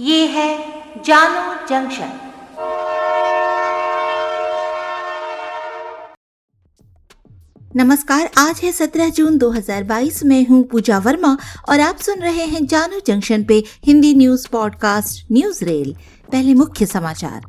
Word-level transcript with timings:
ये 0.00 0.26
है 0.26 0.58
जानो 1.06 1.54
जंक्शन। 1.66 2.10
नमस्कार, 7.76 8.30
आज 8.38 8.60
है 8.62 8.72
17 8.72 9.08
जून 9.08 9.38
2022 9.38 10.24
में 10.24 10.46
हूँ 10.46 10.64
पूजा 10.64 10.98
वर्मा 10.98 11.38
और 11.68 11.80
आप 11.80 11.96
सुन 11.96 12.18
रहे 12.18 12.44
हैं 12.44 12.66
जानो 12.66 13.00
जंक्शन 13.06 13.44
पे 13.44 13.64
Hindi 13.86 14.14
news 14.14 14.48
podcast 14.52 15.32
news 15.32 15.64
rail. 15.64 15.96
पहले 16.32 16.54
मुख्य 16.54 16.86
समाचार। 16.86 17.42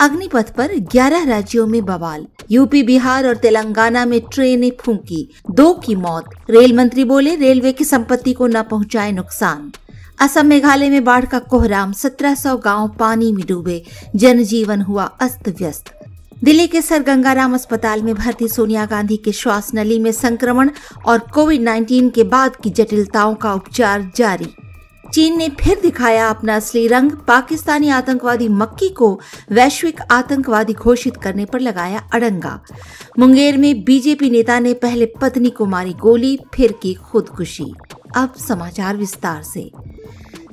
अग्निपथ 0.00 0.54
पर 0.56 0.74
11 0.74 1.24
राज्यों 1.24 1.66
में 1.66 1.84
बवाल। 1.84 2.26
यूपी, 2.50 2.82
बिहार 2.82 3.26
और 3.26 3.36
तेलंगाना 3.36 4.04
में 4.04 4.20
ट्रेनें 4.20 4.72
फूंकी। 4.80 5.30
दो 5.50 5.74
की 5.74 5.94
मौत। 5.94 6.24
रेल 6.50 6.76
मंत्री 6.76 7.04
बोले, 7.04 7.34
रेलवे 7.34 7.72
की 7.72 7.84
संपत्ति 7.84 8.32
को 8.32 8.46
न 8.46 8.62
पहुँचाए 8.62 9.12
नुकसान। 9.12 9.72
असम 10.20 10.46
मेघालय 10.46 10.88
में 10.88 11.04
बाढ़ 11.04 11.24
का 11.24 11.38
कोहराम 11.38 11.92
1700 11.92 12.56
गाँव 12.56 12.88
पानी 12.88 13.32
में 13.32 13.44
डूबे, 13.48 13.82
जनजीवन 14.16 14.80
हुआ 14.80 15.04
अस्त 15.04 15.48
व्यस्त। 15.48 15.84
दिल्ली 16.44 16.66
के 16.66 16.82
सर 16.82 17.02
गंगाराम 17.02 17.54
अस्पताल 17.54 18.02
में 18.02 18.14
भर्ती 18.14 18.48
सोनिया 18.48 18.86
गांधी 18.86 19.16
के 19.16 19.32
श्वास 19.32 19.70
नली 19.74 19.98
में 19.98 20.12
संक्रमण 20.12 20.70
और 21.06 21.18
कोविड 21.18 21.60
19 21.60 22.10
के 22.10 22.24
बाद 22.24 22.56
की 22.56 22.70
जटिलताओं 22.70 23.34
का 23.34 23.54
उपचार 23.54 24.10
जारी। 24.16 24.54
चीन 25.14 25.36
ने 25.36 25.48
फिर 25.48 25.80
दिखाया 25.80 26.28
अपना 26.28 26.56
असली 26.56 26.86
रंग, 26.86 27.10
पाकिस्तानी 27.10 27.88
आतंकवादी 27.88 28.48
मक्की 28.48 28.88
को 28.88 29.20
वैश्विक 29.50 30.00
आतंकवादी 30.10 30.72
घोषित 30.72 31.16
करने 31.16 31.44
पर 31.44 31.60
लगाया 31.60 32.08
अड़ंगा। 32.12 32.60
मुंगेर 33.18 33.58
में 33.58 33.84
बीजेपी 33.84 34.30
नेता 34.30 34.58
ने 34.58 34.74
पहले 34.74 35.06
पत्नी 35.06 35.50
को 35.50 35.66
मारी 35.66 35.92
गोली, 35.92 36.38
फिर 36.54 36.72
की 36.72 36.94
खुदकुशी। 36.94 37.74
अब 38.16 38.32
समाचार 38.34 38.96
विस्तार 38.96 39.42
से। 39.42 39.70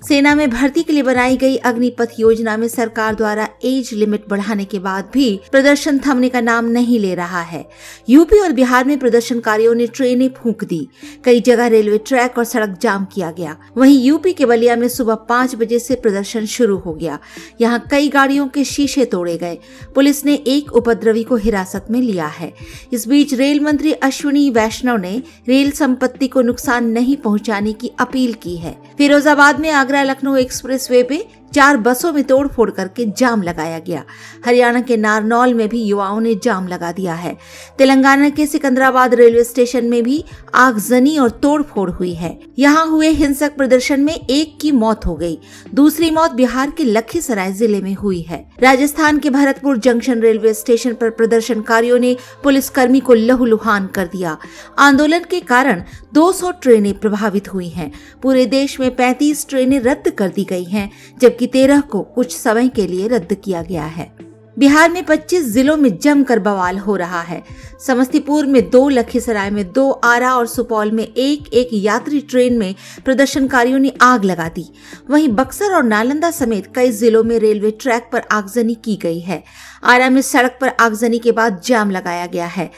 सेना 0.01 0.33
में 0.35 0.49
भर्ती 0.49 0.81
के 0.83 0.93
लिए 0.93 1.03
बनाई 1.03 1.37
गई 1.37 1.55
अग्निपथ 1.57 2.09
योजना 2.19 2.55
में 2.57 2.67
सरकार 2.67 3.15
द्वारा 3.15 3.47
एज 3.65 3.89
लिमिट 3.93 4.27
बढ़ाने 4.29 4.65
के 4.65 4.79
बाद 4.79 5.09
भी 5.13 5.39
प्रदर्शन 5.51 5.99
थमने 5.99 6.29
का 6.29 6.41
नाम 6.41 6.65
नहीं 6.65 6.99
ले 6.99 7.13
रहा 7.15 7.41
है। 7.41 7.65
यूपी 8.09 8.39
और 8.39 8.51
बिहार 8.51 8.85
में 8.85 8.97
प्रदर्शनकारियों 8.99 9.73
ने 9.75 9.87
ट्रेनें 9.87 10.29
फूंक 10.33 10.63
दी। 10.63 10.87
कई 11.25 11.41
जगह 11.41 11.67
रेलवे 11.67 11.97
ट्रैक 11.97 12.37
और 12.37 12.43
सड़क 12.43 12.77
जाम 12.81 13.05
किया 13.05 13.31
गया। 13.31 13.55
वहीं 13.77 13.99
यूपी 14.03 14.33
के 14.33 14.45
बलिया 14.45 14.75
में 14.75 14.87
सुबह 14.87 15.15
पाँच 15.29 15.55
बजे 15.55 15.79
से 15.79 15.95
प्रदर्शन 15.95 16.45
शुरू 16.45 16.77
हो 16.77 16.93
गया। 16.93 17.19
यहाँ 17.61 17.83
कई 17.91 18.09
गाड़ियों 18.09 18.47
के 18.47 18.63
शीशे 18.63 19.05
तोड़े 19.05 19.37
गए। 19.37 19.57
पुलिस 19.95 20.23
ने 20.25 20.33
एक 20.47 20.71
उपद्रवी 20.71 21.23
को 21.23 21.35
हिरासत 21.35 21.87
में 21.91 22.01
लिया 22.01 22.27
है। 22.27 22.53
इस 22.93 23.07
बीच 23.07 23.33
रेल 23.33 23.59
मंत्री 23.59 23.93
अश्विनी 23.93 24.49
वैष्णव 24.49 24.97
ने 24.97 25.21
रेल 25.47 25.71
संपत्ति 25.71 26.27
को 26.27 26.41
नुकसान 26.41 26.89
नहीं 26.89 27.17
पहुँचाने 27.17 27.73
की 27.73 27.91
अपील 27.99 28.33
की 28.33 28.55
है। 28.57 28.75
फिरोजाबाद 28.97 29.59
में 29.59 29.71
आगरा 29.87 30.01
लखनऊ 30.03 30.35
एक्सप्रेस 30.35 30.89
वे 30.91 31.01
पे 31.09 31.17
चार 31.53 31.77
बसों 31.77 32.11
में 32.13 32.23
तोड़ 32.23 32.47
फोड़ 32.47 32.69
करके 32.71 33.05
जाम 33.11 33.41
लगाया 33.41 33.79
गया। 33.79 34.03
हरियाणा 34.45 34.81
के 34.81 34.97
नारनौल 34.97 35.53
में 35.53 35.67
भी 35.69 35.83
युवाओं 35.83 36.19
ने 36.21 36.33
जाम 36.35 36.67
लगा 36.67 36.91
दिया 36.91 37.13
है। 37.13 37.35
तेलंगाना 37.77 38.29
के 38.29 38.45
सिकंदराबाद 38.47 39.13
रेलवे 39.13 39.43
स्टेशन 39.43 39.85
में 39.85 40.01
भी 40.03 40.23
आगजनी 40.55 41.17
और 41.17 41.29
तोड़ 41.29 41.61
फोड़ 41.63 41.89
हुई 41.89 42.13
है। 42.13 42.37
यहाँ 42.59 42.85
हुए 42.87 43.09
हिंसक 43.09 43.55
प्रदर्शन 43.55 43.99
में 43.99 44.13
एक 44.15 44.57
की 44.61 44.71
मौत 44.71 45.05
हो 45.05 45.15
गई। 45.15 45.37
दूसरी 45.73 46.11
मौत 46.11 46.31
बिहार 46.31 46.71
के 46.71 46.83
लखीसराय 46.83 47.51
ज़िले 47.53 47.81
में 47.81 47.93
हुई 47.93 48.21
है। 48.21 48.45
राजस्थान 48.61 49.19
के 49.19 49.29
भरतपुर 49.29 49.77
जंक्शन 49.77 50.21
रेलवे 50.21 50.53
स्टेशन 50.53 50.93
पर 50.93 51.09
प्रदर्शनकारियों 51.09 51.99
ने 51.99 52.15
पुलिसकर्मी 52.43 52.99
को 52.99 53.13
लहूलुहान 53.13 53.87
कर 53.87 54.07
दिया। 54.07 54.37
आंदोलन 54.79 55.23
के 55.29 55.39
कारण 55.39 55.83
200 56.13 56.51
ट्रेनें 56.51 56.93
प्रभावित 56.99 57.53
हुई 57.53 57.67
हैं। 57.69 57.91
पूरे 58.21 58.45
देश 58.45 58.79
में 58.79 58.89
35 58.95 59.45
ट्रेनें 59.49 59.79
रद्द 59.79 60.09
कर 60.09 60.29
दी 60.29 60.43
गई 60.43 60.63
हैं, 60.63 60.89
जबकि 61.37 61.47
13 61.47 61.81
को 61.81 62.01
कुछ 62.01 62.37
समय 62.37 62.67
के 62.67 62.87
लिए 62.87 63.07
रद्द 63.07 63.33
किया 63.33 63.61
गया 63.61 63.85
है। 63.85 64.17
बिहार 64.59 64.91
में 64.91 65.05
25 65.05 65.43
जिलों 65.45 65.77
में 65.77 65.97
जमकर 65.97 66.39
बवाल 66.39 66.77
हो 66.77 66.95
रहा 66.95 67.21
है। 67.21 67.43
समस्तीपुर 67.87 68.45
में 68.45 68.69
दो, 68.69 68.89
लखीसराय 68.89 69.49
में 69.49 69.71
दो, 69.73 69.91
आरा 69.91 70.33
और 70.35 70.47
सुपौल 70.47 70.91
में 70.91 71.03
एक 71.03 71.53
एक 71.53 71.69
यात्री 71.73 72.19
ट्रेन 72.19 72.57
में 72.57 72.75
प्रदर्शनकारियों 73.05 73.79
ने 73.79 73.93
आग 74.01 74.23
लगा 74.23 74.49
दी। 74.49 74.65
वहीं 75.09 75.29
बक्सर 75.29 75.75
और 75.75 75.83
नालंदा 75.83 76.31
समेत 76.31 76.71
कई 76.75 76.91
जिलों 76.91 77.23
में 77.23 77.39
रेलवे 77.39 77.71
ट्रैक 77.71 78.09
पर 78.13 78.21
आगजनी 78.31 78.75
की 78.75 78.95
गई 78.95 79.19
है। 79.19 79.43
आरा 79.83 80.09
में 80.09 80.21
सड़क 80.21 80.57
पर 80.61 80.69
आगजनी 80.79 81.19
के 81.19 81.31
बाद 81.31 81.61
जाम 81.65 81.91
लगाया 81.91 82.25
गया 82.25 82.45
है। 82.45 82.71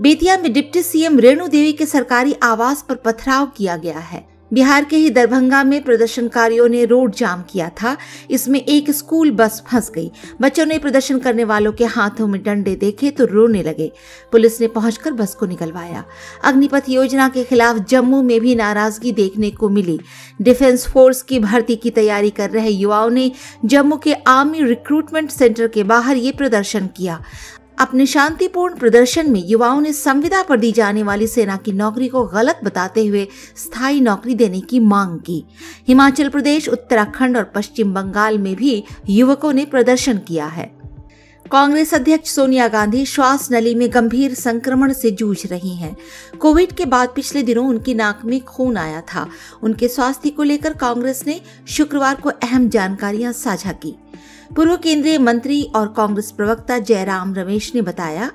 बेतिया 0.00 0.36
में 0.36 0.52
डिप्टी 0.52 0.82
सीएम 0.82 1.18
रेणु 1.18 1.48
देवी 1.48 1.72
के 1.72 1.86
सरकारी 1.86 2.36
आवास 2.42 2.84
पर 2.88 2.94
पथराव 2.94 3.46
किया 3.46 3.76
गया 3.76 3.98
है। 3.98 4.33
बिहार 4.54 4.84
के 4.84 4.96
ही 4.96 5.10
दरभंगा 5.10 5.62
में 5.64 5.82
प्रदर्शनकारियों 5.82 6.68
ने 6.68 6.84
रोड 6.84 7.14
जाम 7.14 7.42
किया 7.42 7.68
था। 7.82 7.96
इसमें 8.30 8.60
एक 8.60 8.90
स्कूल 8.90 9.30
बस 9.30 9.62
फंस 9.66 9.90
गई। 9.94 10.10
बच्चों 10.40 10.66
ने 10.66 10.78
प्रदर्शन 10.78 11.18
करने 11.18 11.44
वालों 11.44 11.72
के 11.72 11.84
हाथों 11.84 12.26
में 12.26 12.42
डंडे 12.42 12.74
देखे 12.76 13.10
तो 13.10 13.24
रोने 13.24 13.62
लगे। 13.62 13.90
पुलिस 14.32 14.60
ने 14.60 14.66
पहुंचकर 14.68 15.12
बस 15.12 15.34
को 15.34 15.46
निकलवाया। 15.46 16.04
अग्निपथ 16.44 16.88
योजना 16.88 17.28
के 17.28 17.44
खिलाफ 17.44 17.78
जम्मू 17.88 18.22
में 18.22 18.40
भी 18.40 18.54
नाराज़गी 18.54 19.12
देखने 19.12 19.50
को 19.50 19.68
मिली। 19.68 19.98
डिफेंस 20.42 20.86
फोर्स 20.88 21.22
की 21.22 21.38
भर्ती 21.38 21.76
की 21.76 21.90
तैयारी 21.90 22.30
कर 22.30 22.50
रहे 22.50 22.70
युवाओं 22.70 23.10
ने 23.10 23.30
जम्मू 23.64 23.96
के 23.96 24.14
आर्मी 24.28 24.62
रिक्रूटमेंट 24.62 25.30
सेंटर 25.30 25.68
के 25.68 25.84
बाहर 25.84 26.16
ये 26.16 26.32
प्रदर्शन 26.32 26.86
किया। 26.96 27.22
अपने 27.78 28.06
शांतिपूर्ण 28.06 28.74
प्रदर्शन 28.74 29.30
में 29.30 29.42
युवाओं 29.46 29.80
ने 29.80 29.92
संविदा 29.92 30.42
पर 30.42 30.56
दी 30.56 30.72
जाने 30.72 31.02
वाली 31.02 31.26
सेना 31.26 31.56
की 31.56 31.72
नौकरी 31.72 32.08
को 32.08 32.24
गलत 32.24 32.60
बताते 32.64 33.06
हुए 33.06 33.28
स्थायी 33.56 34.00
नौकरी 34.00 34.34
देने 34.34 34.60
की 34.60 34.80
मांग 34.80 35.18
की। 35.18 35.44
हिमाचल 35.88 36.28
प्रदेश, 36.28 36.68
उत्तराखंड 36.68 37.36
और 37.36 37.44
पश्चिम 37.44 37.94
बंगाल 37.94 38.38
में 38.38 38.56
भी 38.56 38.84
युवकों 39.08 39.52
ने 39.52 39.64
प्रदर्शन 39.64 40.18
किया 40.18 40.46
है। 40.46 40.84
कांग्रेस 41.52 41.94
अध्यक्ष 41.94 42.30
सोनिया 42.30 42.68
गांधी 42.68 43.06
श्वास 43.06 43.48
नली 43.52 43.74
में 43.74 43.94
गंभीर 43.94 44.34
संक्रमण 44.34 44.92
से 44.92 45.10
जूझ 45.10 45.46
रही 45.46 45.76
हैं। 45.76 45.96
कोविड 46.40 46.72
के 46.72 46.84
बाद 46.84 47.08
पिछले 47.08 47.42
दिनों 47.42 47.68
उनकी 47.68 47.94
नाक 47.94 48.20
में 48.24 48.40
खून 48.40 48.76
आया 48.76 49.00
था। 49.00 49.28
उनके 49.62 49.88
स्वास्थ्य 49.88 50.30
को 50.30 50.42
लेकर 50.42 50.72
कांग्रेस 50.72 51.24
ने 51.26 51.40
शुक्रवार 51.68 52.14
को 52.14 52.28
अहम 52.28 52.68
जानकारियाँ 52.68 53.32
साझा 53.32 53.72
की। 53.72 53.96
पूर्व 54.50 54.76
केंद्रीय 54.76 55.18
मंत्री 55.18 55.62
और 55.76 55.86
कांग्रेस 55.96 56.30
प्रवक्ता 56.30 56.78
जयराम 56.80 57.34
रमेश 57.34 57.74
ने 57.74 57.82
बताया 57.82 58.30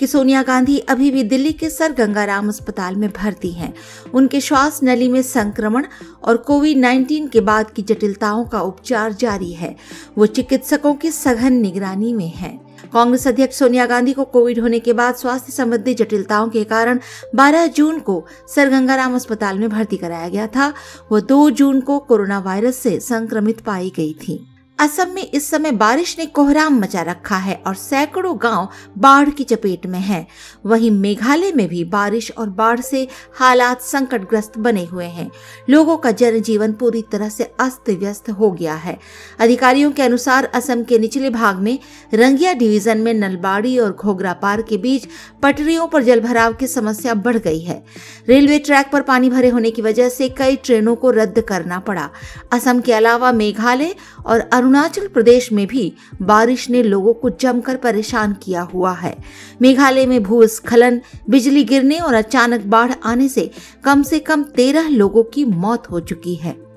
कि 0.00 0.06
सोनिया 0.06 0.42
गांधी 0.42 0.78
अभी 0.88 1.10
भी 1.10 1.22
दिल्ली 1.22 1.52
के 1.52 1.68
सर 1.70 1.92
गंगाराम 1.92 2.48
अस्पताल 2.48 2.96
में 2.96 3.08
भर्ती 3.10 3.50
हैं। 3.52 3.72
उनके 4.14 4.40
श्वास 4.40 4.80
नली 4.82 5.08
में 5.08 5.20
संक्रमण 5.22 5.86
और 6.24 6.36
कोविड 6.36 6.78
19 6.78 7.28
के 7.28 7.40
बाद 7.40 7.70
की 7.70 7.82
जटिलताओं 7.82 8.44
का 8.44 8.60
उपचार 8.60 9.12
जारी 9.12 9.52
है 9.52 9.74
वो 10.18 10.26
चिकित्सकों 10.26 10.94
की 10.94 11.10
सघन 11.10 11.52
निगरानी 11.52 12.12
में 12.12 12.28
हैं। 12.28 12.56
कांग्रेस 12.92 13.26
अध्यक्ष 13.28 13.58
सोनिया 13.58 13.86
गांधी 13.86 14.12
को 14.12 14.24
कोविड 14.24 14.58
होने 14.58 14.78
के 14.78 14.92
बाद 14.92 15.14
स्वास्थ्य 15.14 15.52
संबंधी 15.52 15.94
जटिलताओं 15.94 16.48
के 16.48 16.62
कारण 16.64 17.00
12 17.36 17.66
जून 17.66 17.98
को 18.00 18.24
सर 18.54 18.70
गंगाराम 18.70 19.14
अस्पताल 19.14 19.58
में 19.58 19.68
भर्ती 19.70 19.96
कराया 19.96 20.28
गया 20.28 20.46
था 20.46 20.72
वो 21.12 21.20
2 21.22 21.50
जून 21.50 21.80
को 21.80 21.98
कोरोना 21.98 22.38
वायरस 22.38 22.76
से 22.76 22.98
संक्रमित 23.00 23.60
पाई 23.60 23.92
गई 23.96 24.12
थी 24.12 24.38
असम 24.78 25.10
में 25.10 25.22
इस 25.22 25.48
समय 25.50 25.70
बारिश 25.72 26.14
ने 26.18 26.24
कोहराम 26.26 26.78
मचा 26.80 27.02
रखा 27.02 27.36
है 27.36 27.54
और 27.66 27.74
सैकड़ों 27.74 28.36
गाँव 28.42 28.68
बाढ़ 28.98 29.30
की 29.30 29.44
चपेट 29.44 29.86
में 29.86 29.98
हैं। 29.98 30.26
वहीं 30.66 30.90
मेघालय 30.90 31.52
में 31.52 31.66
भी 31.68 31.82
बारिश 31.84 32.30
और 32.30 32.48
बाढ़ 32.50 32.80
से 32.80 33.06
हालात 33.38 33.80
संकटग्रस्त 33.80 34.58
बने 34.58 34.84
हुए 34.84 35.06
हैं। 35.06 35.30
लोगों 35.70 35.96
का 35.96 36.10
जनजीवन 36.10 36.72
पूरी 36.72 37.02
तरह 37.12 37.28
से 37.28 37.44
अस्त 37.60 37.90
व्यस्त 37.90 38.30
हो 38.30 38.50
गया 38.50 38.74
है। 38.74 38.96
अधिकारियों 39.40 39.90
के 39.92 40.02
अनुसार 40.02 40.44
असम 40.54 40.84
के 40.84 40.98
निचले 40.98 41.30
भाग 41.30 41.56
में 41.56 41.78
रंगिया 42.14 42.52
डिवीज़न 42.52 42.98
में 42.98 43.12
नलबाड़ी 43.14 43.78
और 43.78 43.92
घोगरा 43.92 44.32
पार 44.32 44.62
के 44.62 44.76
बीच 44.76 45.08
पटरियों 45.42 45.86
पर 45.86 46.02
जलभराव 46.02 46.54
की 46.54 46.66
समस्या 46.66 47.14
बढ़ 47.16 47.36
गई 47.38 47.60
है। 47.60 47.82
रेलवे 48.28 48.58
ट्रैक 48.58 48.90
पर 48.92 49.02
पानी 49.02 49.30
भरे 49.30 49.48
होने 49.48 49.70
की 49.70 49.82
वजह 49.82 50.08
से 50.08 50.28
कई 50.28 50.56
ट्रेनों 50.56 50.96
को 50.96 51.10
रद्द 51.10 51.40
करना 51.40 51.78
पड़ा। 51.80 52.08
असम 52.52 52.80
के 52.80 52.92
अलावा 52.92 53.32
मेघालय 53.32 53.94
और 54.26 54.48
अरुणाचल 54.68 55.06
प्रदेश 55.06 55.52
में 55.52 55.66
भी 55.66 55.92
बारिश 56.22 56.70
ने 56.70 56.82
लोगों 56.82 57.14
को 57.14 57.30
जमकर 57.30 57.76
परेशान 57.76 58.32
किया 58.32 58.62
हुआ 58.62 58.92
है। 58.92 59.16
मेघालय 59.62 60.06
में 60.06 60.22
भूस्खलन, 60.22 61.00
बिजली 61.30 61.64
गिरने 61.64 61.98
और 61.98 62.14
अचानक 62.14 62.64
बाढ़ 62.66 62.92
आने 63.04 63.28
से 63.28 63.50
कम 63.84 64.02
से 64.02 64.18
कम 64.18 64.42
तेरह 64.42 64.88
लोगों 64.88 65.22
की 65.24 65.44
मौत 65.44 65.90
हो 65.90 66.00
चुकी 66.00 66.34
है। 66.34 66.67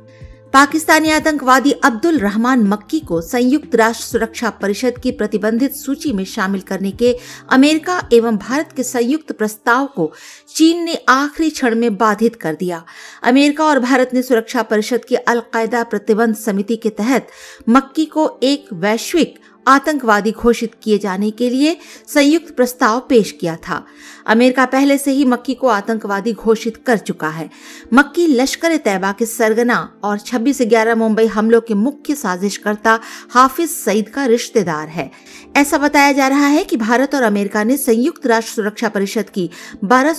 पाकिस्तानी 0.54 1.10
आतंकवादी 1.10 1.72
अब्दुल 1.84 2.18
रहमान 2.18 2.64
मक्की 2.64 3.00
को 3.00 3.20
संयुक्त 3.22 3.76
राष्ट्र 3.76 4.06
सुरक्षा 4.06 4.50
परिषद 4.62 4.98
की 5.04 5.12
प्रतिबंधित 5.12 5.76
सूची 5.76 6.12
में 6.14 6.24
शामिल 6.26 6.62
करने 6.62 6.92
के 6.92 7.16
अमेरिका 7.50 8.00
एवं 8.14 8.38
भारत 8.38 8.74
के 8.76 8.84
संयुक्त 8.84 9.32
प्रस्ताव 9.32 9.86
को 9.86 10.12
चीन 10.56 10.84
ने 10.84 10.96
आखिरी 11.10 11.50
क्षण 11.50 11.76
में 11.76 11.96
बाधित 11.98 12.36
कर 12.36 12.56
दिया। 12.56 12.84
अमेरिका 13.24 13.66
और 13.66 13.80
भारत 13.80 14.10
ने 14.14 14.22
सुरक्षा 14.22 14.62
परिषद 14.64 15.06
की 15.06 15.16
अलकायदा 15.16 15.84
प्रतिबंध 15.84 16.36
समिति 16.36 16.76
के 16.76 16.90
तहत 16.90 17.28
मक्की 17.70 18.06
को 18.06 18.30
एक 18.44 18.68
वैश्विक 18.74 19.40
आतंकवादी 19.68 20.32
घोषित 20.32 20.72
किए 20.84 20.98
जाने 20.98 21.32
के 21.32 21.50
लिए 21.50 21.78
संयुक्त 22.08 22.56
प्रस्ताव 22.56 23.00
पेश 23.00 23.32
किया 23.32 23.56
था। 23.56 23.86
अमेरिका 24.28 24.66
पहले 24.66 24.98
से 24.98 25.12
ही 25.12 25.26
मक्की 25.26 25.54
को 25.54 25.68
आतंकवादी 25.68 26.34
घोषित 26.34 26.78
कर 26.78 26.98
चुका 26.98 27.30
है। 27.30 27.50
मक्की 27.94 28.28
लश्कर 28.28 28.78
तैयबा 28.78 29.12
के 29.12 29.26
सरगना 29.26 29.94
और 30.04 30.20
26 30.20 30.62
ग्यारह 30.62 30.96
मुंबई 30.96 31.26
हमलों 31.26 31.62
के 31.62 31.74
मुख्य 31.74 32.16
साजिशकर्ता 32.16 33.00
हाफिज 33.30 33.70
सईद 33.70 34.10
का 34.10 34.26
रिश्तेदार 34.26 34.88
है। 34.88 35.12
ऐसा 35.58 35.78
बताया 35.78 36.12
जा 36.12 36.28
रहा 36.28 36.48
है 36.48 36.64
कि 36.64 36.78
भारत 36.78 37.16
और 37.16 37.24
अमेरिका 37.24 37.64
ने 37.64 37.78
संयुक्त 37.78 38.26
राष्ट्र 38.26 38.54
सुरक्षा 38.54 38.90
परिषद 38.90 39.30
की 39.30 39.50
बारह 39.84 40.16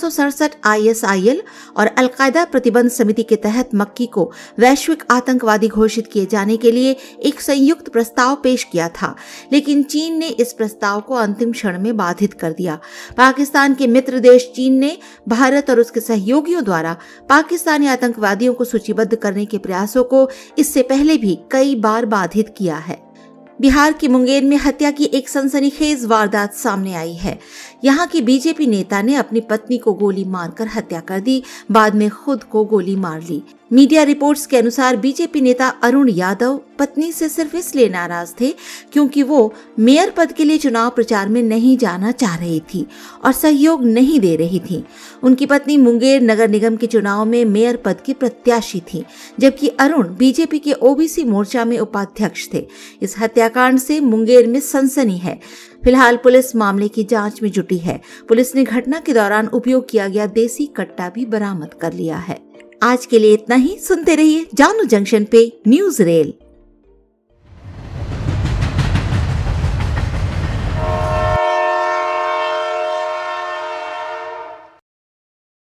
आईएसआईएल 0.65 1.43
और 1.77 1.87
अलकायदा 1.87 2.45
प्रतिबंध 2.45 2.91
समिति 2.91 3.23
के 3.23 3.35
तहत 3.35 3.69
मक्की 3.75 4.05
को 4.05 4.31
वैश्विक 4.59 5.03
आतंकवादी 5.11 5.67
घोषित 5.67 6.07
किए 6.07 6.25
जाने 6.25 6.57
के 6.57 6.71
लिए 6.71 6.95
एक 7.23 7.41
संयुक्त 7.41 7.89
प्रस्ताव 7.89 8.35
पेश 8.35 8.63
किया 8.63 8.89
था। 8.89 9.15
लेकिन 9.53 9.83
चीन 9.83 10.17
ने 10.17 10.27
इस 10.27 10.53
प्रस्ताव 10.53 11.01
को 11.01 11.13
अंतिम 11.13 11.51
क्षण 11.51 11.79
में 11.79 11.95
बाधित 11.97 12.33
कर 12.33 12.53
दिया। 12.53 12.79
पाकिस्तान 13.17 13.73
के 13.73 13.87
मित्र 13.87 14.19
देश 14.19 14.51
चीन 14.55 14.73
ने 14.73 14.97
भारत 15.27 15.69
और 15.69 15.79
उसके 15.79 15.99
सहयोगियों 15.99 16.63
द्वारा 16.63 16.97
पाकिस्तानी 17.29 17.87
आतंकवादियों 17.87 18.53
को 18.53 18.65
सूचीबद्ध 18.65 19.15
करने 19.15 19.45
के 19.45 19.57
प्रयासों 19.57 20.03
को 20.03 20.29
इससे 20.57 20.81
पहले 20.81 21.17
भी 21.17 21.39
कई 21.51 21.75
बार 21.75 22.05
बाधित 22.05 22.53
किया 22.57 22.77
है। 22.77 23.01
बिहार 23.61 23.93
की 23.93 24.07
मुंगेर 24.07 24.43
में 24.43 24.57
हत्या 24.57 24.91
की 24.91 25.05
एक 25.05 25.29
सनसनीखेज 25.29 26.05
वारदात 26.05 26.53
सामने 26.53 26.93
आई 26.93 27.13
है। 27.13 27.37
यहाँ 27.83 28.07
के 28.07 28.21
बीजेपी 28.21 28.67
नेता 28.67 29.01
ने 29.01 29.15
अपनी 29.15 29.41
पत्नी 29.41 29.77
को 29.77 29.93
गोली 29.93 30.23
मारकर 30.23 30.67
हत्या 30.67 30.99
कर 30.99 31.19
दी, 31.19 31.43
बाद 31.71 31.95
में 31.95 32.09
खुद 32.09 32.43
को 32.43 32.63
गोली 32.65 32.95
मार 32.95 33.21
ली। 33.21 33.41
मीडिया 33.73 34.01
रिपोर्ट्स 34.03 34.45
के 34.45 34.57
अनुसार 34.57 34.95
बीजेपी 34.95 35.41
नेता 35.41 35.67
अरुण 35.83 36.09
यादव 36.09 36.59
पत्नी 36.79 37.11
से 37.11 37.29
सिर्फ़ 37.29 37.55
इसलिए 37.57 37.87
नाराज़ 37.89 38.33
थे 38.41 38.49
क्योंकि 38.93 39.23
वो 39.23 39.53
मेयर 39.79 40.09
पद 40.09 40.31
के 40.31 40.43
लिए 40.43 40.57
चुनाव 40.57 40.89
प्रचार 40.89 41.29
में 41.29 41.41
नहीं 41.43 41.77
जाना 41.77 42.11
चाह 42.11 42.35
रही 42.35 42.59
थी 42.73 42.85
और 43.25 43.31
सहयोग 43.31 43.85
नहीं 43.85 44.19
दे 44.19 44.35
रही 44.35 44.59
थी। 44.59 44.83
उनकी 45.23 45.45
पत्नी 45.45 45.77
मुंगेर 45.77 46.21
नगर 46.21 46.49
निगम 46.49 46.75
के 46.75 46.87
चुनाव 46.87 47.25
में 47.25 47.43
मेयर 47.45 47.75
पद 47.75 48.01
की 48.01 48.13
प्रत्याशी 48.13 48.79
थी, 48.93 49.03
जबकि 49.39 49.67
अरुण 49.69 50.15
बीजेपी 50.15 50.59
के 50.59 50.73
ओबीसी 50.73 51.23
मोर्चा 51.23 51.65
में 51.65 51.77
उपाध्यक्ष 51.79 52.47
थे। 52.53 52.65
इस 53.01 53.15
हत्याकांड 53.19 53.79
से 53.79 53.99
मुंगेर 53.99 54.47
में 54.47 54.59
सनसनी 54.59 55.17
है। 55.17 55.39
फ़िलहाल 55.83 56.17
पुलिस 56.17 56.55
मामले 56.55 56.87
की 56.87 57.03
जाँच 57.03 57.43
में 57.43 57.51
जुटी 57.51 57.77
है। 57.77 58.01
पुलिस 58.29 58.55
ने 58.55 58.63
घटना 58.63 58.99
के 58.99 59.13
दौरान 59.13 59.47
उपयोग 59.47 59.89
किया 59.89 60.07
गया 60.07 60.25
देसी 60.25 60.65
कट्टा 60.77 61.09
भी 61.09 61.25
बरामद 61.25 61.73
कर 61.73 61.93
लिया 61.93 62.17
है। 62.17 62.41
आज 62.83 63.05
के 63.05 63.19
लिए 63.19 63.33
इतना 63.33 63.55
ही। 63.55 63.77
सुनते 63.79 64.15
रहिए 64.15 64.45
जानू 64.53 64.83
जंक्शन 64.83 65.25
पे 65.25 65.41
न्यूज़ 65.67 66.01
रेल। 66.03 66.33